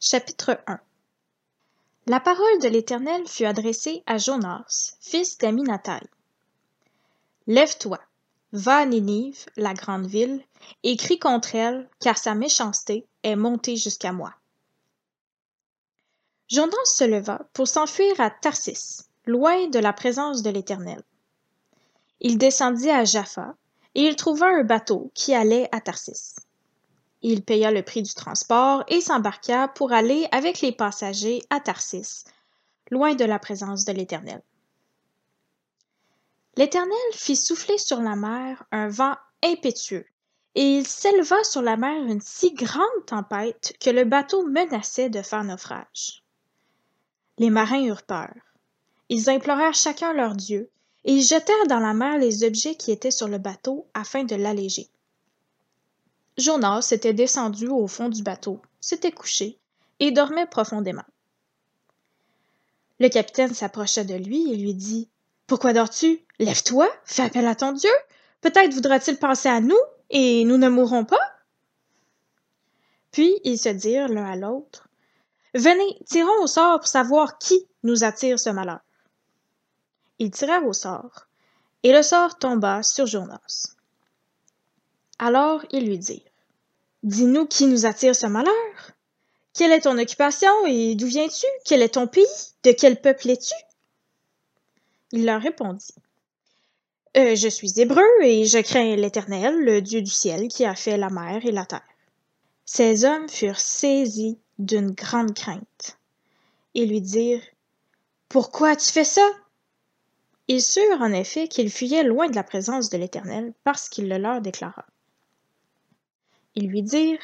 [0.00, 0.78] Chapitre 1
[2.06, 6.06] La parole de l'Éternel fut adressée à Jonas, fils d'Aminatai.
[7.48, 7.98] Lève-toi,
[8.52, 10.40] va à Ninive, la grande ville,
[10.84, 14.32] et crie contre elle, car sa méchanceté est montée jusqu'à moi.
[16.46, 21.02] Jonas se leva pour s'enfuir à Tarsis, loin de la présence de l'Éternel.
[22.20, 23.56] Il descendit à Jaffa,
[23.96, 26.36] et il trouva un bateau qui allait à Tarsis.
[27.22, 32.24] Il paya le prix du transport et s'embarqua pour aller avec les passagers à Tarsis,
[32.90, 34.42] loin de la présence de l'Éternel.
[36.56, 40.06] L'Éternel fit souffler sur la mer un vent impétueux,
[40.54, 45.22] et il s'éleva sur la mer une si grande tempête que le bateau menaçait de
[45.22, 46.24] faire naufrage.
[47.38, 48.34] Les marins eurent peur.
[49.08, 50.70] Ils implorèrent chacun leur Dieu,
[51.04, 54.34] et ils jetèrent dans la mer les objets qui étaient sur le bateau afin de
[54.34, 54.88] l'alléger.
[56.38, 59.58] Jonas s'était descendu au fond du bateau, s'était couché
[59.98, 61.04] et dormait profondément.
[63.00, 65.08] Le capitaine s'approcha de lui et lui dit
[65.48, 66.20] Pourquoi dors-tu?
[66.38, 67.90] Lève-toi, fais appel à ton Dieu.
[68.40, 69.78] Peut-être voudra-t-il penser à nous
[70.10, 71.16] et nous ne mourrons pas.
[73.10, 74.88] Puis ils se dirent l'un à l'autre
[75.54, 78.80] Venez, tirons au sort pour savoir qui nous attire ce malheur.
[80.20, 81.26] Ils tirèrent au sort,
[81.82, 83.74] et le sort tomba sur Jonas.
[85.18, 86.27] Alors ils lui dirent
[87.08, 88.52] Dis-nous qui nous attire ce malheur.
[89.54, 91.46] Quelle est ton occupation et d'où viens-tu?
[91.64, 92.26] Quel est ton pays?
[92.64, 93.54] De quel peuple es-tu?
[95.12, 95.94] Il leur répondit.
[97.16, 100.98] Euh, je suis hébreu et je crains l'Éternel, le Dieu du ciel, qui a fait
[100.98, 101.80] la mer et la terre.
[102.66, 105.98] Ces hommes furent saisis d'une grande crainte
[106.74, 107.40] et lui dirent
[108.28, 109.26] Pourquoi as-tu fait ça?
[110.46, 114.18] Ils surent en effet qu'ils fuyaient loin de la présence de l'Éternel parce qu'il le
[114.18, 114.84] leur déclara.
[116.60, 117.22] Lui dirent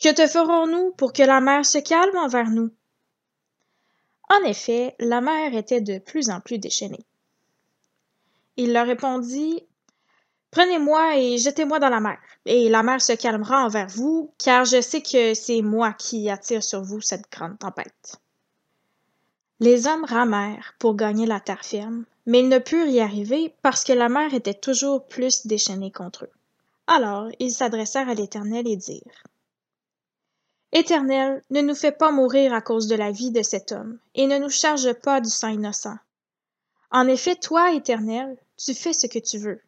[0.00, 2.70] Que te ferons-nous pour que la mer se calme envers nous
[4.30, 7.04] En effet, la mer était de plus en plus déchaînée.
[8.56, 9.64] Il leur répondit
[10.50, 14.80] Prenez-moi et jetez-moi dans la mer, et la mer se calmera envers vous, car je
[14.80, 18.20] sais que c'est moi qui attire sur vous cette grande tempête.
[19.58, 23.82] Les hommes ramèrent pour gagner la terre ferme, mais ils ne purent y arriver parce
[23.82, 26.32] que la mer était toujours plus déchaînée contre eux.
[26.86, 29.24] Alors ils s'adressèrent à l'Éternel et dirent
[30.72, 34.26] Éternel, ne nous fais pas mourir à cause de la vie de cet homme, et
[34.26, 35.96] ne nous charge pas du sang innocent.
[36.90, 39.60] En effet, toi, Éternel, tu fais ce que tu veux.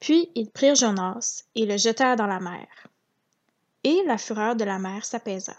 [0.00, 2.66] Puis ils prirent Jonas et le jetèrent dans la mer.
[3.84, 5.56] Et la fureur de la mer s'apaisa.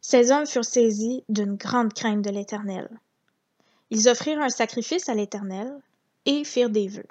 [0.00, 2.88] Ces hommes furent saisis d'une grande crainte de l'Éternel.
[3.90, 5.76] Ils offrirent un sacrifice à l'Éternel
[6.24, 7.08] et firent des vœux.